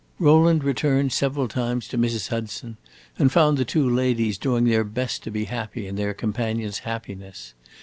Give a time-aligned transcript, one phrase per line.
[0.17, 2.29] Rowland returned several times to Mrs.
[2.29, 2.75] Hudson's,
[3.19, 7.53] and found the two ladies doing their best to be happy in their companion's happiness.